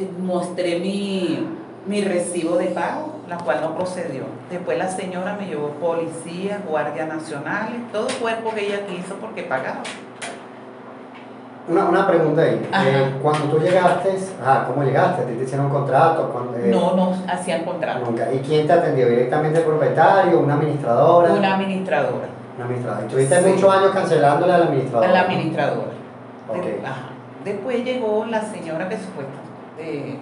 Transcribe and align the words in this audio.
eh, 0.00 0.10
mostré 0.18 0.78
mi, 0.80 1.46
mi 1.86 2.02
recibo 2.02 2.56
de 2.56 2.66
pago, 2.66 3.16
la 3.28 3.36
cual 3.38 3.60
no 3.62 3.74
procedió. 3.74 4.22
Después 4.50 4.76
la 4.78 4.88
señora 4.88 5.36
me 5.38 5.46
llevó 5.46 5.68
policía, 5.70 6.60
guardia 6.68 7.06
nacional, 7.06 7.68
todo 7.92 8.08
cuerpo 8.20 8.50
que 8.54 8.66
ella 8.66 8.86
quiso 8.86 9.14
porque 9.16 9.42
pagaba. 9.44 9.82
Una, 11.68 11.84
una 11.84 12.06
pregunta 12.08 12.42
ahí. 12.42 12.68
Eh, 12.84 13.14
cuando 13.22 13.44
tú 13.46 13.60
llegaste, 13.60 14.16
ajá, 14.42 14.66
¿cómo 14.66 14.82
llegaste? 14.82 15.22
¿Te 15.22 15.44
hicieron 15.44 15.66
un 15.66 15.72
contrato? 15.72 16.30
Cuando- 16.32 16.56
eh, 16.56 16.68
No, 16.68 16.96
no 16.96 17.14
hacían 17.28 17.64
contrato. 17.64 18.06
Nunca. 18.06 18.32
¿Y 18.32 18.38
quién 18.40 18.66
te 18.66 18.72
atendió? 18.72 19.08
¿Directamente 19.08 19.60
el 19.60 19.64
propietario? 19.66 20.40
¿Una 20.40 20.54
administradora? 20.54 21.32
Una 21.32 21.54
administradora. 21.54 22.26
Una 22.56 22.64
administradora. 22.64 23.06
¿Y 23.06 23.08
tuviste 23.08 23.42
Sí. 23.42 23.48
muchos 23.50 23.72
años 23.74 23.90
cancelándole 23.92 24.52
a 24.52 24.58
la 24.58 24.64
administradora? 24.64 25.10
A 25.10 25.12
la 25.12 25.20
administradora. 25.20 25.90
Ok. 26.48 26.64
De- 26.64 26.80
ajá. 26.84 27.02
Después 27.44 27.84
llegó 27.84 28.24
la 28.28 28.42
señora 28.42 28.88
que 28.88 28.96
supuestamente 28.96 29.49
eh, 29.80 30.18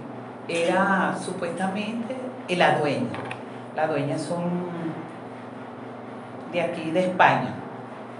era 0.49 1.15
supuestamente 1.19 2.15
la 2.57 2.79
dueña. 2.79 3.09
La 3.77 3.87
dueña 3.87 4.19
son 4.19 4.45
de 6.53 6.61
aquí, 6.61 6.91
de 6.91 7.01
España. 7.01 7.55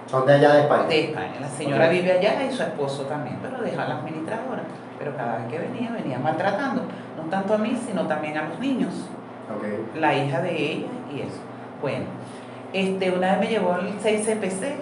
Son 0.07 0.27
de 0.27 0.35
allá 0.35 0.55
de 0.55 0.61
España. 0.63 0.85
De 0.85 1.05
España. 1.05 1.35
La 1.41 1.49
señora 1.49 1.89
vive 1.89 2.13
allá 2.13 2.45
y 2.45 2.53
su 2.53 2.63
esposo 2.63 3.03
también, 3.05 3.39
pero 3.43 3.63
deja 3.63 3.83
a 3.83 3.89
la 3.89 3.95
administradora. 3.97 4.63
Pero 4.99 5.17
cada 5.17 5.39
vez 5.39 5.49
que 5.49 5.59
venía, 5.59 5.91
venía 5.93 6.19
maltratando, 6.19 6.83
no 7.17 7.23
tanto 7.31 7.55
a 7.55 7.59
mí, 7.59 7.79
sino 7.87 8.07
también 8.07 8.37
a 8.37 8.49
los 8.49 8.59
niños, 8.59 8.93
Ok. 9.55 9.97
la 9.97 10.15
hija 10.15 10.41
de 10.41 10.73
ella 10.73 10.89
y 11.15 11.21
eso. 11.21 11.41
Bueno, 11.81 12.05
este, 12.73 13.11
una 13.11 13.33
vez 13.33 13.41
me 13.41 13.47
llevó 13.47 13.77
el 13.77 13.95
6 14.01 14.27
CPC, 14.27 14.77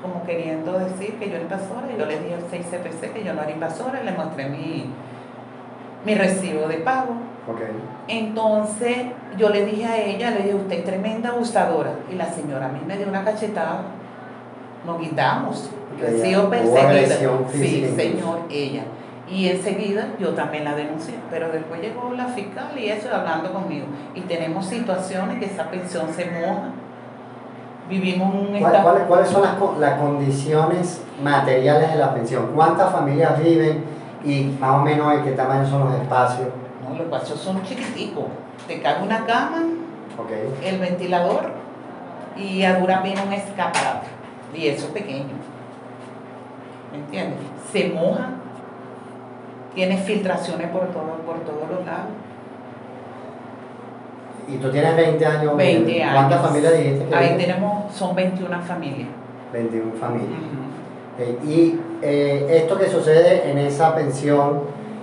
como 0.00 0.24
queriendo 0.24 0.78
decir 0.78 1.14
que 1.18 1.28
yo 1.28 1.36
era 1.36 1.42
invasora, 1.42 1.86
y 1.94 1.98
yo 1.98 2.06
le 2.06 2.20
di 2.20 2.32
el 2.32 2.42
6 2.50 2.66
CPC 2.70 3.12
que 3.12 3.24
yo 3.24 3.34
no 3.34 3.42
era 3.42 3.50
invasora, 3.50 4.00
y 4.02 4.04
le 4.04 4.12
mostré 4.12 4.48
mi, 4.48 4.86
mi 6.04 6.14
recibo 6.14 6.68
de 6.68 6.76
pago. 6.78 7.12
Ok. 7.50 7.60
Entonces 8.08 8.96
yo 9.38 9.48
le 9.48 9.64
dije 9.66 9.86
a 9.86 9.96
ella, 9.98 10.30
le 10.30 10.38
dije, 10.42 10.54
usted 10.54 10.78
es 10.78 10.84
tremenda 10.84 11.30
abusadora. 11.30 11.90
Y 12.10 12.14
la 12.14 12.26
señora 12.30 12.66
a 12.66 12.68
mí 12.68 12.80
me 12.86 12.96
dio 12.96 13.08
una 13.08 13.24
cachetada. 13.24 13.82
Nos 14.86 14.98
quitamos. 15.00 15.70
Yo 15.98 16.06
he 16.06 16.20
sido 16.20 16.50
perseguida. 16.50 17.16
Sí, 17.52 17.92
señor, 17.96 18.40
ella. 18.50 18.82
Y 19.30 19.48
enseguida 19.48 20.08
yo 20.18 20.30
también 20.34 20.64
la 20.64 20.74
denuncié. 20.74 21.14
Pero 21.30 21.48
después 21.50 21.80
llegó 21.80 22.12
la 22.14 22.26
fiscal 22.26 22.78
y 22.78 22.88
eso 22.88 23.08
hablando 23.14 23.52
conmigo. 23.52 23.86
Y 24.14 24.20
tenemos 24.22 24.66
situaciones 24.66 25.38
que 25.38 25.46
esa 25.46 25.70
pensión 25.70 26.06
se 26.14 26.26
moja. 26.26 26.68
Vivimos 27.88 28.34
un 28.34 28.58
¿Cuál- 28.58 29.04
cuáles, 29.06 29.28
son 29.28 29.42
las, 29.42 29.54
las 29.78 30.00
condiciones 30.00 31.02
materiales 31.22 31.92
de 31.92 31.98
la 31.98 32.14
pensión? 32.14 32.50
¿Cuántas 32.54 32.90
familias 32.90 33.42
viven 33.42 33.84
y 34.24 34.56
más 34.58 34.80
o 34.80 34.82
menos 34.82 35.16
de 35.16 35.22
qué 35.22 35.30
tamaño 35.32 35.68
son 35.68 35.84
los 35.90 36.00
espacios? 36.00 36.48
No, 36.82 36.90
los 36.90 37.00
espacios 37.00 37.38
son 37.40 37.62
chiquiticos. 37.62 38.24
Te 38.66 38.80
cabe 38.80 39.02
una 39.02 39.24
cama, 39.26 39.62
el 40.62 40.78
ventilador 40.78 41.52
y 42.36 42.62
a 42.62 42.78
dura 42.78 43.02
pena 43.02 43.22
un 43.24 43.32
escaparate. 43.32 44.06
Y 44.54 44.68
eso 44.68 44.86
es 44.86 44.92
pequeño. 44.92 45.34
¿Me 46.92 46.98
entiendes? 46.98 47.38
Se 47.72 47.88
moja, 47.88 48.30
tiene 49.74 49.98
filtraciones 49.98 50.68
por, 50.68 50.86
todo, 50.88 51.16
por 51.26 51.40
todos 51.40 51.68
los 51.70 51.84
lados. 51.84 52.12
Y 54.46 54.56
tú 54.58 54.70
tienes 54.70 54.96
20 54.96 55.26
años. 55.26 55.56
20 55.56 56.02
años. 56.02 56.14
¿Cuántas 56.14 56.42
familias 56.42 56.78
dijiste 56.78 57.06
que 57.06 57.14
Ahí 57.14 57.32
viven? 57.32 57.46
tenemos, 57.46 57.94
son 57.94 58.14
21 58.14 58.62
familias. 58.62 59.08
21 59.52 59.92
familias. 59.94 60.40
Y 61.46 61.78
eh, 62.06 62.58
esto 62.62 62.78
que 62.78 62.86
sucede 62.88 63.50
en 63.50 63.56
esa 63.56 63.94
pensión, 63.94 64.60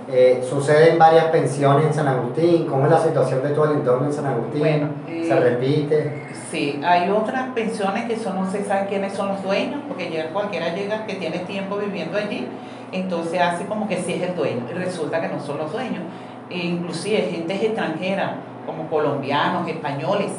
eh, 0.08 0.40
sucede 0.48 0.92
en 0.92 0.98
varias 1.00 1.24
pensiones 1.26 1.86
en 1.86 1.94
San 1.94 2.06
Agustín. 2.06 2.66
¿Cómo 2.66 2.84
es 2.84 2.92
la 2.92 3.00
situación 3.00 3.42
de 3.42 3.48
todo 3.50 3.72
el 3.72 3.78
entorno 3.78 4.06
en 4.06 4.12
San 4.12 4.26
Agustín? 4.26 4.60
Bueno, 4.60 4.88
eh, 5.08 5.24
¿Se 5.26 5.34
repite? 5.34 6.28
Sí, 6.48 6.80
hay 6.84 7.10
otras 7.10 7.48
pensiones 7.54 8.04
que 8.04 8.16
son, 8.16 8.36
no 8.36 8.48
se 8.48 8.64
sabe 8.64 8.86
quiénes 8.86 9.14
son 9.14 9.28
los 9.28 9.42
dueños, 9.42 9.80
porque 9.88 10.10
llega, 10.10 10.28
cualquiera 10.28 10.76
llega 10.76 11.04
que 11.04 11.14
tiene 11.14 11.40
tiempo 11.40 11.76
viviendo 11.76 12.16
allí, 12.16 12.46
entonces 12.92 13.40
hace 13.40 13.66
como 13.66 13.88
que 13.88 13.96
sí 13.96 14.12
es 14.12 14.22
el 14.22 14.36
dueño, 14.36 14.62
y 14.70 14.74
resulta 14.74 15.20
que 15.20 15.28
no 15.28 15.40
son 15.40 15.58
los 15.58 15.72
dueños. 15.72 16.04
E 16.50 16.58
inclusive 16.58 17.22
gente 17.22 17.54
extranjera, 17.54 18.36
como 18.64 18.86
colombianos, 18.88 19.66
españoles, 19.66 20.30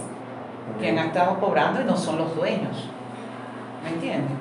que 0.79 0.89
han 0.89 0.99
estado 0.99 1.39
cobrando 1.41 1.81
y 1.81 1.83
no 1.83 1.97
son 1.97 2.19
los 2.19 2.33
dueños. 2.35 2.89
¿Me 3.83 3.89
entiendes? 3.89 4.37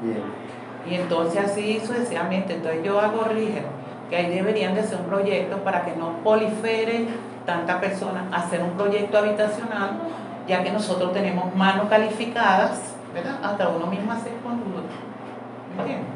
Bien. 0.00 0.47
Y 0.86 0.94
entonces 0.94 1.44
así 1.44 1.80
sucesivamente. 1.80 2.54
Entonces 2.54 2.82
yo 2.82 3.00
hago 3.00 3.24
rígido 3.24 3.68
que 4.08 4.16
ahí 4.16 4.34
deberían 4.34 4.74
de 4.74 4.80
hacer 4.80 4.98
un 4.98 5.06
proyecto 5.06 5.58
para 5.58 5.84
que 5.84 5.94
no 5.96 6.18
prolifere 6.22 7.06
tanta 7.44 7.80
persona, 7.80 8.28
hacer 8.32 8.62
un 8.62 8.70
proyecto 8.70 9.18
habitacional, 9.18 9.98
ya 10.46 10.62
que 10.62 10.70
nosotros 10.70 11.12
tenemos 11.12 11.54
manos 11.54 11.88
calificadas, 11.88 12.94
¿verdad? 13.14 13.38
Hasta 13.42 13.68
uno 13.68 13.86
mismo 13.86 14.12
hacer 14.12 14.32
con 14.42 14.58
¿Me 14.58 15.82
entiendes? 15.82 16.06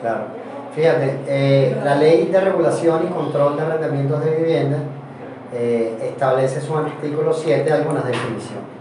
Claro. 0.00 0.24
Fíjate, 0.74 1.20
eh, 1.26 1.76
la 1.84 1.96
ley 1.96 2.26
de 2.26 2.40
regulación 2.40 3.06
y 3.06 3.12
control 3.12 3.56
de 3.56 3.62
arrendamientos 3.62 4.24
de 4.24 4.30
vivienda 4.30 4.78
eh, 5.52 6.10
establece 6.12 6.60
su 6.60 6.76
artículo 6.76 7.32
7 7.32 7.72
algunas 7.72 8.04
definiciones. 8.06 8.77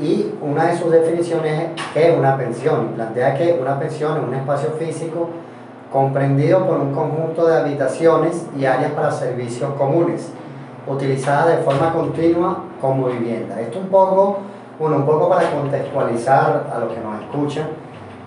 Y 0.00 0.34
una 0.40 0.66
de 0.66 0.78
sus 0.78 0.90
definiciones 0.90 1.52
es 1.76 1.82
qué 1.92 2.10
es 2.10 2.18
una 2.18 2.36
pensión. 2.36 2.92
Plantea 2.94 3.34
que 3.36 3.58
una 3.60 3.78
pensión 3.78 4.16
es 4.16 4.22
un 4.22 4.34
espacio 4.34 4.70
físico 4.78 5.28
comprendido 5.92 6.66
por 6.66 6.78
un 6.78 6.94
conjunto 6.94 7.46
de 7.46 7.58
habitaciones 7.58 8.46
y 8.58 8.64
áreas 8.64 8.92
para 8.92 9.10
servicios 9.10 9.74
comunes, 9.74 10.32
utilizadas 10.86 11.58
de 11.58 11.62
forma 11.64 11.92
continua 11.92 12.64
como 12.80 13.08
vivienda. 13.08 13.60
Esto 13.60 13.80
un 13.80 13.88
poco, 13.88 14.38
bueno, 14.78 14.96
un 14.96 15.06
poco 15.06 15.28
para 15.28 15.50
contextualizar 15.50 16.70
a 16.74 16.78
los 16.78 16.92
que 16.94 17.00
nos 17.00 17.20
escuchan. 17.20 17.68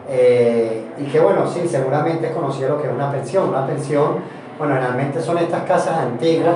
Eh, 0.07 0.85
y 0.99 1.05
que 1.05 1.19
bueno, 1.19 1.47
sí, 1.47 1.67
seguramente 1.67 2.27
es 2.27 2.33
conocido 2.33 2.69
lo 2.69 2.81
que 2.81 2.87
es 2.87 2.93
una 2.93 3.11
pensión. 3.11 3.49
Una 3.49 3.65
pensión, 3.65 4.17
bueno, 4.59 4.75
realmente 4.75 5.21
son 5.21 5.39
estas 5.39 5.63
casas 5.63 5.97
antiguas 5.97 6.55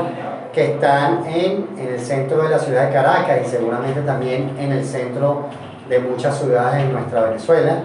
que 0.53 0.74
están 0.74 1.25
en, 1.28 1.68
en 1.78 1.88
el 1.94 2.00
centro 2.00 2.41
de 2.44 2.50
la 2.50 2.59
ciudad 2.59 2.88
de 2.88 2.94
Caracas 2.94 3.40
y 3.46 3.50
seguramente 3.50 4.02
también 4.02 4.52
en 4.59 4.72
el 4.72 4.84
centro 4.84 5.46
de 5.90 6.00
muchas 6.00 6.38
ciudades 6.40 6.84
en 6.84 6.94
nuestra 6.94 7.24
Venezuela. 7.25 7.80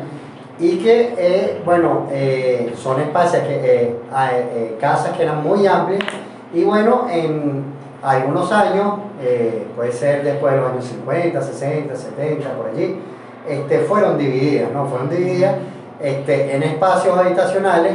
Y 0.59 0.79
que, 0.79 1.15
eh, 1.19 1.61
bueno, 1.65 2.07
eh, 2.13 2.73
son 2.77 3.01
espacios, 3.01 3.43
que, 3.43 3.55
eh, 3.65 3.97
a- 4.13 4.33
eh, 4.33 4.77
casas 4.81 5.17
que 5.17 5.23
eran 5.25 5.43
muy 5.43 5.67
amplias 5.67 6.03
y 6.55 6.65
bueno, 6.65 7.07
en 7.11 7.65
algunos 8.03 8.51
años, 8.53 8.95
puede 9.77 9.93
ser 9.93 10.25
después 10.25 10.53
de 10.55 10.61
los 10.61 10.73
años 10.73 10.85
50, 10.85 11.41
60, 11.41 11.95
70, 11.95 12.51
por 12.57 12.67
allí, 12.71 12.99
este, 13.49 13.79
fueron 13.81 14.19
divididas, 14.19 14.71
¿no? 14.73 14.87
Fueron 14.87 15.09
divididas 15.09 15.55
este, 16.01 16.57
en 16.57 16.65
espacios 16.65 17.17
habitacionales, 17.17 17.93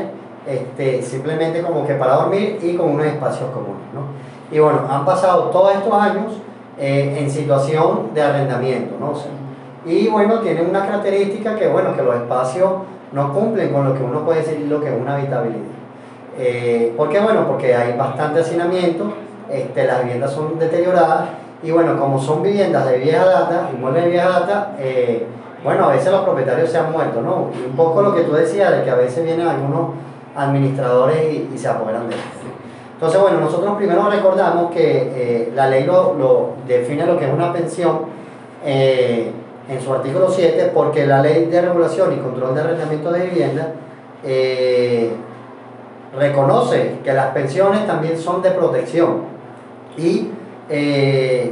este, 0.47 1.01
simplemente 1.01 1.61
como 1.61 1.85
que 1.85 1.95
para 1.95 2.15
dormir 2.15 2.59
y 2.61 2.75
con 2.75 2.91
unos 2.91 3.05
espacios 3.05 3.49
comunes, 3.51 3.83
¿no? 3.93 4.01
Y 4.55 4.59
bueno, 4.59 4.81
han 4.89 5.05
pasado 5.05 5.49
todos 5.49 5.75
estos 5.75 5.93
años 5.93 6.33
eh, 6.79 7.17
en 7.19 7.29
situación 7.29 8.11
de 8.13 8.21
arrendamiento, 8.21 8.95
¿no? 8.99 9.11
O 9.11 9.15
sea, 9.15 9.31
y 9.85 10.07
bueno, 10.07 10.39
tienen 10.39 10.69
una 10.69 10.85
característica 10.85 11.55
que, 11.55 11.67
bueno, 11.67 11.95
que 11.95 12.01
los 12.01 12.15
espacios 12.15 12.69
no 13.11 13.33
cumplen 13.33 13.71
con 13.71 13.85
lo 13.87 13.93
que 13.93 14.03
uno 14.03 14.23
puede 14.25 14.39
decir 14.39 14.65
lo 14.69 14.81
que 14.81 14.87
es 14.87 15.01
una 15.01 15.15
habitabilidad. 15.15 15.63
Eh, 16.37 16.93
¿Por 16.95 17.09
qué? 17.09 17.19
Bueno, 17.19 17.47
porque 17.47 17.73
hay 17.75 17.97
bastante 17.97 18.41
hacinamiento, 18.41 19.13
este, 19.49 19.85
las 19.85 20.03
viviendas 20.03 20.31
son 20.31 20.59
deterioradas 20.59 21.29
y 21.63 21.71
bueno, 21.71 21.97
como 21.97 22.19
son 22.19 22.43
viviendas 22.43 22.85
de 22.85 22.97
vieja 22.99 23.25
data, 23.25 23.69
inmuebles 23.73 24.03
de 24.03 24.09
vieja 24.11 24.29
data, 24.29 24.75
eh, 24.77 25.25
bueno, 25.63 25.85
a 25.85 25.93
veces 25.93 26.11
los 26.11 26.21
propietarios 26.21 26.69
se 26.69 26.77
han 26.77 26.91
muerto, 26.91 27.21
¿no? 27.21 27.49
Y 27.57 27.69
un 27.69 27.75
poco 27.75 28.01
lo 28.01 28.13
que 28.13 28.21
tú 28.21 28.33
decías, 28.33 28.71
de 28.71 28.83
que 28.83 28.91
a 28.91 28.95
veces 28.95 29.23
vienen 29.23 29.47
algunos 29.47 29.91
administradores 30.37 31.17
y, 31.53 31.57
se 31.57 31.67
apoderan 31.67 32.07
de 32.09 32.15
esto. 32.15 32.27
Entonces, 32.93 33.19
bueno, 33.21 33.39
nosotros 33.39 33.75
primero 33.77 34.09
recordamos 34.09 34.71
que 34.71 35.11
eh, 35.15 35.51
la 35.55 35.67
ley 35.67 35.83
lo, 35.83 36.13
lo 36.13 36.49
define 36.67 37.05
lo 37.05 37.17
que 37.19 37.25
es 37.27 37.33
una 37.33 37.51
pensión 37.53 37.99
eh, 38.65 39.31
en 39.69 39.81
su 39.81 39.93
artículo 39.93 40.29
7, 40.29 40.71
porque 40.73 41.05
la 41.05 41.21
ley 41.21 41.45
de 41.45 41.61
regulación 41.61 42.13
y 42.13 42.17
control 42.17 42.55
de 42.55 42.61
arrendamiento 42.61 43.11
de 43.11 43.25
vivienda 43.27 43.67
eh, 44.23 45.11
reconoce 46.17 46.95
que 47.03 47.13
las 47.13 47.27
pensiones 47.27 47.85
también 47.85 48.17
son 48.17 48.41
de 48.41 48.51
protección. 48.51 49.21
Y 49.97 50.29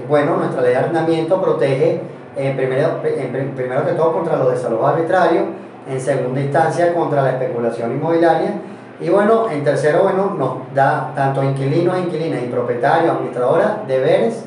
bueno, 0.08 0.38
nuestra 0.38 0.62
ley 0.62 0.72
de 0.72 0.78
arrendamiento 0.78 1.42
protege 1.42 2.02
eh, 2.38 2.54
primero, 2.56 3.00
en 3.04 3.32
prim- 3.32 3.52
primero 3.56 3.86
que 3.86 3.94
todo 3.94 4.12
contra 4.14 4.36
los 4.38 4.52
desalojos 4.52 4.90
arbitrarios, 4.94 5.44
en 5.90 6.02
segunda 6.02 6.42
instancia 6.42 6.94
contra 6.94 7.22
la 7.22 7.30
especulación 7.32 7.92
inmobiliaria 7.94 8.56
y 9.00 9.10
bueno, 9.10 9.50
en 9.50 9.64
tercero, 9.64 10.04
bueno, 10.04 10.36
nos 10.38 10.74
da 10.74 11.12
tanto 11.16 11.42
a 11.42 11.46
inquilinos, 11.46 11.98
inquilinas 11.98 12.44
y 12.44 12.48
propietarios, 12.48 13.12
administradoras, 13.12 13.88
deberes 13.88 14.46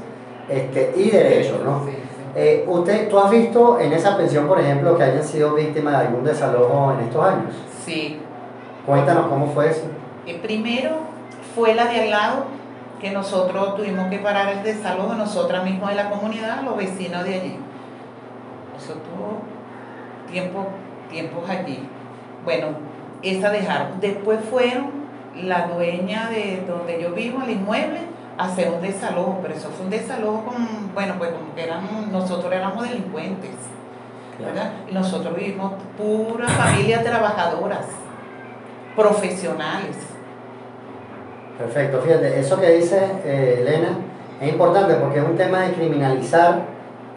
este, 0.48 0.94
y 0.96 1.10
derechos, 1.10 1.62
¿no? 1.62 1.84
Sí, 1.84 1.90
sí. 1.90 1.98
Eh, 2.34 2.64
usted, 2.66 3.08
¿Tú 3.08 3.18
has 3.18 3.30
visto 3.30 3.78
en 3.78 3.92
esa 3.92 4.16
pensión, 4.16 4.46
por 4.46 4.58
ejemplo, 4.58 4.96
que 4.96 5.02
hayan 5.02 5.24
sido 5.24 5.54
víctimas 5.54 5.98
de 5.98 6.06
algún 6.06 6.24
desalojo 6.24 6.94
en 6.94 7.06
estos 7.06 7.24
años? 7.24 7.54
Sí. 7.84 8.20
Cuéntanos 8.86 9.26
cómo 9.26 9.48
fue 9.48 9.68
eso. 9.68 9.82
Eh, 10.26 10.38
primero 10.42 10.92
fue 11.54 11.74
la 11.74 11.86
de 11.86 12.02
al 12.02 12.10
lado, 12.10 12.44
que 13.00 13.10
nosotros 13.10 13.76
tuvimos 13.76 14.08
que 14.08 14.18
parar 14.18 14.48
el 14.48 14.62
desalojo 14.62 15.14
nosotras 15.14 15.62
mismas 15.62 15.90
de 15.90 15.96
la 15.96 16.10
comunidad, 16.10 16.62
los 16.62 16.76
vecinos 16.76 17.22
de 17.24 17.34
allí. 17.34 17.56
Eso 18.78 18.94
tuvo 18.94 19.42
tiempo, 20.30 20.68
tiempos 21.10 21.48
allí. 21.48 21.86
Bueno, 22.44 22.68
esa 23.22 23.50
dejaron. 23.50 24.00
Después 24.00 24.40
fueron 24.50 25.08
la 25.42 25.68
dueña 25.68 26.28
de 26.30 26.64
donde 26.66 27.00
yo 27.00 27.12
vivo, 27.12 27.42
el 27.42 27.50
inmueble, 27.50 28.00
a 28.36 28.44
hacer 28.44 28.70
un 28.70 28.80
desalojo, 28.80 29.38
pero 29.42 29.54
eso 29.54 29.68
fue 29.70 29.86
un 29.86 29.90
desalojo 29.90 30.44
con, 30.44 30.94
bueno, 30.94 31.14
pues 31.18 31.32
como 31.32 31.54
que 31.54 31.64
eran, 31.64 32.12
nosotros 32.12 32.52
éramos 32.52 32.88
delincuentes, 32.88 33.50
¿verdad? 34.38 34.72
Y 34.88 34.94
nosotros 34.94 35.34
vivimos 35.34 35.72
pura 35.96 36.48
familia 36.48 37.02
trabajadoras, 37.02 37.86
profesionales. 38.94 39.96
Perfecto, 41.58 42.00
fíjate, 42.00 42.38
eso 42.38 42.60
que 42.60 42.70
dice 42.70 43.00
eh, 43.24 43.58
Elena 43.60 43.98
es 44.40 44.48
importante 44.48 44.94
porque 44.94 45.18
es 45.18 45.24
un 45.24 45.36
tema 45.36 45.62
de 45.62 45.72
criminalizar 45.72 46.60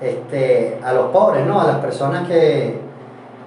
este, 0.01 0.79
a 0.83 0.93
los 0.93 1.11
pobres, 1.11 1.45
¿no? 1.45 1.61
A 1.61 1.67
las 1.67 1.77
personas 1.77 2.27
que, 2.27 2.79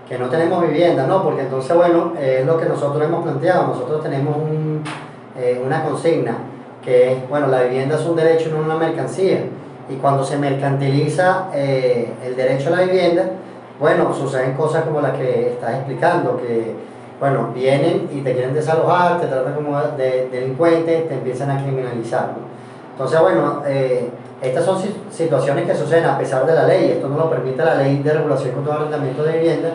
que 0.09 0.19
no 0.19 0.29
tenemos 0.29 0.63
vivienda, 0.63 1.07
¿no? 1.07 1.23
Porque 1.23 1.43
entonces, 1.43 1.75
bueno, 1.75 2.13
es 2.21 2.45
lo 2.45 2.59
que 2.59 2.67
nosotros 2.67 3.03
hemos 3.03 3.23
planteado. 3.23 3.69
Nosotros 3.69 4.03
tenemos 4.03 4.37
eh, 5.39 5.63
una 5.65 5.83
consigna 5.85 6.37
que 6.85 7.13
es, 7.13 7.29
bueno, 7.29 7.47
la 7.47 7.63
vivienda 7.63 7.97
es 7.97 8.05
un 8.05 8.15
derecho 8.15 8.51
y 8.51 8.53
no 8.53 8.59
una 8.59 8.77
mercancía. 8.77 9.41
Y 9.89 9.95
cuando 9.97 10.25
se 10.25 10.37
mercantiliza 10.37 11.49
eh, 11.55 12.13
el 12.25 12.37
derecho 12.37 12.69
a 12.69 12.79
la 12.79 12.83
vivienda, 12.83 13.31
bueno, 13.81 14.15
suceden 14.15 14.55
cosas 14.55 14.85
como 14.85 15.01
las 15.01 15.13
que 15.13 15.49
estás 15.49 15.75
explicando, 15.75 16.37
que, 16.37 16.75
bueno, 17.19 17.51
vienen 17.55 18.09
y 18.13 18.21
te 18.21 18.33
quieren 18.33 18.55
desalojar, 18.55 19.21
te 19.21 19.27
tratan 19.27 19.55
como 19.55 19.81
de 19.97 20.29
delincuente, 20.31 21.07
te 21.09 21.15
empiezan 21.15 21.51
a 21.51 21.63
criminalizar, 21.63 22.29
¿no? 22.29 22.55
Entonces, 22.93 23.21
bueno, 23.21 23.63
eh, 23.67 24.09
estas 24.41 24.65
son 24.65 24.79
situaciones 25.11 25.67
que 25.67 25.75
suceden 25.75 26.05
a 26.05 26.19
pesar 26.19 26.47
de 26.47 26.55
la 26.55 26.67
ley, 26.67 26.93
esto 26.93 27.09
no 27.09 27.17
lo 27.17 27.31
permite 27.31 27.65
la 27.65 27.77
ley 27.77 28.03
de 28.03 28.13
regulación 28.13 28.53
contra 28.53 28.75
el 28.75 28.81
arrendamiento 28.83 29.25
de 29.25 29.39
vivienda, 29.39 29.71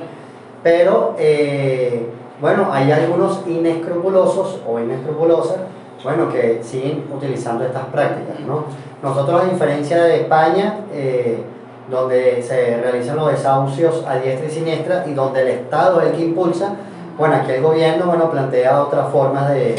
pero 0.64 1.16
eh, 1.18 2.08
bueno, 2.42 2.70
hay 2.72 2.92
algunos 2.92 3.42
inescrupulosos 3.48 4.62
o 4.68 4.80
inescrupulosas, 4.80 5.58
bueno, 6.04 6.30
que 6.30 6.62
siguen 6.64 7.06
utilizando 7.14 7.66
estas 7.66 7.86
prácticas, 7.86 8.40
¿no? 8.42 8.66
Nosotros, 9.04 9.42
a 9.42 9.46
diferencia 9.46 10.04
de 10.04 10.22
España, 10.22 10.82
eh, 10.94 11.44
donde 11.90 12.42
se 12.42 12.78
realizan 12.78 13.18
los 13.18 13.32
desahucios 13.32 14.06
a 14.08 14.18
diestra 14.18 14.48
y 14.48 14.52
siniestra 14.52 15.06
y 15.08 15.14
donde 15.14 15.42
el 15.42 15.48
Estado 15.48 16.02
es 16.02 16.08
el 16.08 16.14
que 16.14 16.26
impulsa, 16.26 16.76
bueno, 17.18 17.36
aquí 17.36 17.52
el 17.52 17.62
gobierno, 17.62 18.06
bueno, 18.06 18.30
plantea 18.30 18.82
otras 18.82 19.10
formas 19.10 19.50
de, 19.50 19.76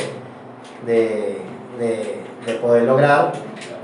de, 0.84 1.38
de 2.46 2.54
poder 2.54 2.84
lograr 2.84 3.32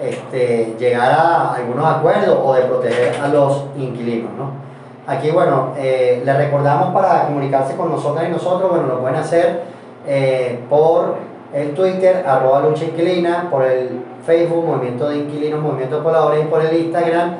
este, 0.02 0.74
llegar 0.78 1.10
a 1.10 1.54
algunos 1.54 1.86
acuerdos 1.86 2.38
o 2.42 2.54
de 2.54 2.62
proteger 2.62 3.20
a 3.20 3.28
los 3.28 3.64
inquilinos. 3.76 4.30
¿no? 4.36 4.65
Aquí, 5.06 5.30
bueno, 5.30 5.72
eh, 5.76 6.22
les 6.24 6.36
recordamos 6.36 6.92
para 6.92 7.26
comunicarse 7.26 7.76
con 7.76 7.90
nosotras 7.90 8.28
y 8.28 8.32
nosotros, 8.32 8.70
bueno, 8.70 8.86
lo 8.86 9.00
pueden 9.00 9.16
hacer 9.16 9.62
eh, 10.06 10.58
por 10.68 11.14
el 11.54 11.74
Twitter, 11.74 12.24
arroba 12.26 12.60
lucha 12.60 12.84
inquilina, 12.84 13.48
por 13.50 13.64
el 13.64 14.02
Facebook, 14.26 14.64
Movimiento 14.66 15.08
de 15.08 15.18
Inquilinos, 15.18 15.60
Movimiento 15.60 15.96
de 15.98 16.02
Pobladores, 16.02 16.44
y 16.44 16.48
por 16.48 16.64
el 16.64 16.76
Instagram, 16.76 17.36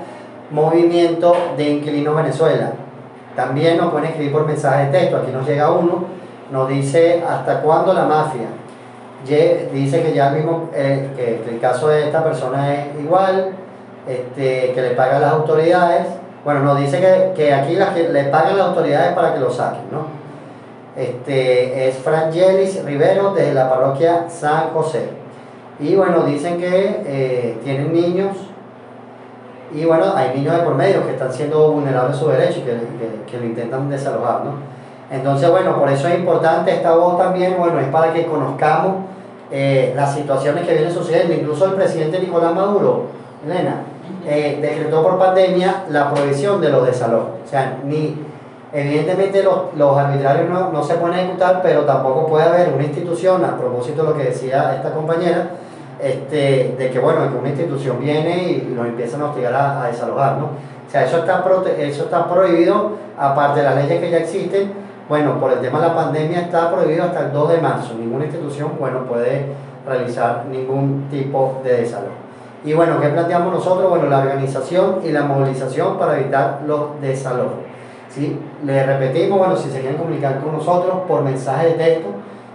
Movimiento 0.50 1.34
de 1.56 1.70
Inquilinos 1.70 2.16
Venezuela. 2.16 2.72
También 3.34 3.78
nos 3.78 3.90
pueden 3.90 4.10
escribir 4.10 4.32
por 4.32 4.46
mensaje 4.46 4.86
de 4.86 4.98
texto, 4.98 5.16
aquí 5.18 5.32
nos 5.32 5.46
llega 5.46 5.70
uno, 5.70 6.04
nos 6.50 6.68
dice 6.68 7.22
hasta 7.28 7.60
cuándo 7.60 7.92
la 7.92 8.04
mafia 8.04 8.46
dice 9.72 10.02
que 10.02 10.14
ya 10.14 10.30
mismo, 10.30 10.70
eh, 10.74 11.10
que, 11.16 11.50
el 11.50 11.60
caso 11.60 11.88
de 11.88 12.04
esta 12.04 12.22
persona 12.22 12.74
es 12.74 13.00
igual, 13.00 13.50
este, 14.06 14.72
que 14.72 14.82
le 14.82 14.90
pagan 14.90 15.20
las 15.20 15.32
autoridades. 15.32 16.06
Bueno, 16.46 16.60
nos 16.60 16.78
dice 16.78 17.00
que, 17.00 17.32
que 17.34 17.52
aquí 17.52 17.75
las 17.75 17.88
que 17.88 18.08
le 18.08 18.22
pagan 18.26 18.56
las 18.56 18.69
autoridades 18.69 19.14
para 19.14 19.34
que 19.34 19.40
lo 19.40 19.50
saquen, 19.50 19.90
¿no? 19.90 20.06
Este, 20.94 21.88
es 21.88 21.96
Frangelis 21.96 22.84
Rivero 22.84 23.34
de 23.34 23.52
la 23.52 23.69
parroquia 23.69 24.26
San 24.28 24.69
José. 24.69 25.08
Y 25.81 25.96
bueno, 25.96 26.22
dicen 26.22 26.58
que 26.58 27.02
eh, 27.04 27.58
tienen 27.64 27.93
niños 27.93 28.37
y 29.75 29.84
bueno, 29.87 30.12
hay 30.14 30.37
niños 30.37 30.56
de 30.56 30.62
por 30.62 30.76
medio 30.76 31.04
que 31.04 31.14
están 31.14 31.32
siendo 31.32 31.72
vulnerables 31.72 32.16
su 32.16 32.28
derecho 32.28 32.60
y 32.60 32.62
que, 32.62 32.70
que, 32.70 33.28
que 33.28 33.38
lo 33.38 33.44
intentan 33.44 33.90
desalojar, 33.90 34.44
¿no? 34.44 34.52
Entonces, 35.10 35.50
bueno, 35.50 35.76
por 35.76 35.88
eso 35.88 36.06
es 36.06 36.16
importante 36.16 36.72
esta 36.72 36.94
voz 36.94 37.19
también, 37.19 37.56
bueno, 37.58 37.81
es 37.81 37.88
para 37.88 38.12
que 38.12 38.25
conozcamos 38.25 38.99
eh, 39.50 39.92
las 39.96 40.14
situaciones 40.14 40.64
que 40.64 40.75
vienen 40.75 40.92
sucediendo. 40.92 41.34
Incluso 41.34 41.64
el 41.64 41.72
presidente 41.72 42.20
Nicolás 42.20 42.54
Maduro, 42.54 43.06
Elena, 43.44 43.81
eh, 44.26 44.58
decretó 44.61 45.03
por 45.03 45.19
pandemia 45.19 45.85
la 45.91 46.12
prohibición 46.12 46.61
de 46.61 46.70
los 46.70 46.87
desalojos. 46.87 47.31
O 47.44 47.49
sea, 47.49 47.79
ni, 47.85 48.17
evidentemente 48.73 49.43
los, 49.43 49.75
los 49.76 49.97
arbitrarios 49.97 50.49
no, 50.49 50.73
no, 50.73 50.82
se 50.82 50.94
pueden 50.94 51.19
ejecutar, 51.19 51.61
pero 51.62 51.82
tampoco 51.82 52.26
puede 52.26 52.44
haber 52.44 52.73
una 52.75 52.85
institución, 52.85 53.44
a 53.44 53.56
propósito 53.56 54.03
de 54.03 54.08
lo 54.11 54.17
que 54.17 54.25
decía 54.25 54.75
esta 54.75 54.93
compañera, 54.93 55.50
este, 56.00 56.75
de 56.79 56.91
que 56.91 56.99
bueno, 56.99 57.31
que 57.31 57.38
una 57.38 57.49
institución 57.49 57.99
viene 58.00 58.43
y, 58.43 58.75
los 58.75 58.87
empiezan 58.87 59.23
a 59.23 59.26
hostigar 59.26 59.55
a, 59.55 59.85
a 59.85 59.87
desalojar, 59.88 60.38
¿no? 60.38 60.44
O 60.87 60.91
sea, 60.91 61.05
eso 61.05 61.19
está, 61.19 61.44
eso 61.79 62.05
está 62.05 62.29
prohibido, 62.29 62.93
aparte 63.19 63.61
de 63.61 63.64
las 63.64 63.76
leyes 63.76 64.00
que 64.00 64.11
ya 64.11 64.19
existen, 64.19 64.73
bueno, 65.09 65.38
por 65.38 65.52
el 65.52 65.61
tema 65.61 65.81
de 65.81 65.88
la 65.88 65.94
pandemia 65.94 66.41
está 66.41 66.73
prohibido 66.73 67.05
hasta 67.05 67.26
el 67.26 67.32
2 67.32 67.49
de 67.52 67.61
marzo. 67.61 67.94
Ninguna 67.94 68.25
institución, 68.25 68.73
bueno, 68.79 69.05
puede 69.05 69.47
realizar 69.87 70.44
ningún 70.50 71.06
tipo 71.11 71.61
de 71.62 71.82
desalojo. 71.82 72.25
Y 72.64 72.73
bueno, 72.75 73.00
¿qué 73.00 73.08
planteamos 73.08 73.53
nosotros? 73.53 73.88
Bueno, 73.88 74.06
la 74.08 74.19
organización 74.19 75.00
y 75.05 75.11
la 75.11 75.23
movilización 75.23 75.99
para 75.99 76.19
evitar 76.19 76.62
los 76.67 77.00
desalojos. 77.00 77.64
¿Sí? 78.08 78.38
Le 78.64 78.87
repetimos, 78.87 79.38
bueno, 79.38 79.56
si 79.56 79.70
se 79.70 79.81
quieren 79.81 79.99
comunicar 79.99 80.41
con 80.41 80.53
nosotros 80.53 80.94
por 81.06 81.23
mensaje 81.23 81.69
de 81.69 81.73
texto, 81.75 82.08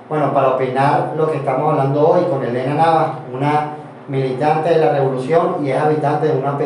bueno, 0.09 0.33
para 0.33 0.49
opinar 0.49 1.13
lo 1.15 1.31
que 1.31 1.37
estamos 1.37 1.71
hablando 1.71 2.09
hoy 2.09 2.23
con 2.25 2.43
Elena 2.43 2.73
Navas, 2.73 3.11
una 3.33 3.75
militante 4.07 4.71
de 4.71 4.77
la 4.77 4.91
revolución 4.91 5.57
y 5.63 5.69
es 5.69 5.77
habitante 5.77 6.27
de 6.27 6.37
una 6.37 6.57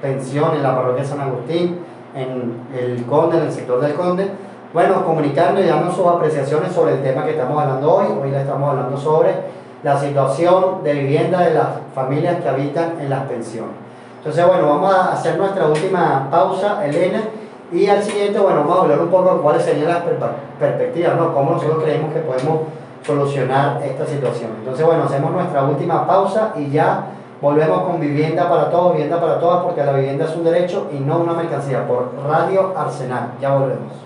pensión 0.00 0.54
en 0.54 0.62
la 0.62 0.76
parroquia 0.76 1.04
San 1.04 1.20
Agustín, 1.20 1.80
en 2.14 2.60
el 2.78 3.04
Conde, 3.06 3.38
en 3.38 3.44
el 3.44 3.52
sector 3.52 3.80
del 3.80 3.94
Conde 3.94 4.30
bueno, 4.72 5.04
comunicando 5.04 5.60
y 5.60 5.66
dando 5.66 5.92
sus 5.92 6.06
apreciaciones 6.06 6.72
sobre 6.72 6.94
el 6.94 7.02
tema 7.02 7.24
que 7.24 7.32
estamos 7.32 7.60
hablando 7.60 7.94
hoy. 7.94 8.06
Hoy 8.22 8.30
le 8.30 8.40
estamos 8.40 8.70
hablando 8.70 8.96
sobre 8.96 9.30
la 9.82 9.98
situación 9.98 10.82
de 10.84 10.92
vivienda 10.92 11.40
de 11.40 11.54
las 11.54 11.68
familias 11.94 12.36
que 12.40 12.48
habitan 12.48 12.94
en 13.00 13.10
las 13.10 13.24
pensiones. 13.24 13.74
Entonces, 14.18 14.46
bueno, 14.46 14.68
vamos 14.68 14.94
a 14.94 15.12
hacer 15.12 15.36
nuestra 15.36 15.66
última 15.66 16.28
pausa, 16.30 16.86
Elena, 16.86 17.22
y 17.72 17.86
al 17.88 18.02
siguiente, 18.02 18.38
bueno, 18.38 18.60
vamos 18.60 18.78
a 18.78 18.82
hablar 18.82 19.00
un 19.00 19.08
poco 19.08 19.34
de 19.34 19.40
cuáles 19.40 19.62
serían 19.64 19.88
las 19.88 20.02
perspectivas, 20.60 21.16
¿no? 21.16 21.34
Cómo 21.34 21.52
nosotros 21.52 21.82
creemos 21.82 22.12
que 22.12 22.20
podemos 22.20 22.60
solucionar 23.04 23.82
esta 23.82 24.06
situación. 24.06 24.50
Entonces, 24.58 24.86
bueno, 24.86 25.04
hacemos 25.04 25.32
nuestra 25.32 25.64
última 25.64 26.06
pausa 26.06 26.52
y 26.56 26.70
ya 26.70 27.06
volvemos 27.40 27.82
con 27.82 27.98
vivienda 27.98 28.48
para 28.48 28.70
todos, 28.70 28.92
vivienda 28.92 29.20
para 29.20 29.40
todas, 29.40 29.64
porque 29.64 29.82
la 29.82 29.92
vivienda 29.92 30.26
es 30.26 30.36
un 30.36 30.44
derecho 30.44 30.86
y 30.92 31.00
no 31.00 31.18
una 31.18 31.32
mercancía, 31.32 31.88
por 31.88 32.12
Radio 32.28 32.72
Arsenal. 32.76 33.32
Ya 33.40 33.54
volvemos. 33.54 34.01